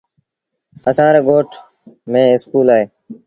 [0.89, 1.49] اسآݩ ري ڳوٺ
[2.11, 2.83] ميݩ اسڪول اهي۔